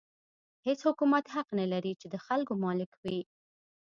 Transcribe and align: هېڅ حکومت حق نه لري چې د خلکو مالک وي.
هېڅ 0.65 0.79
حکومت 0.87 1.25
حق 1.35 1.47
نه 1.59 1.65
لري 1.71 1.93
چې 2.01 2.07
د 2.13 2.15
خلکو 2.25 2.53
مالک 2.63 2.91
وي. 3.03 3.19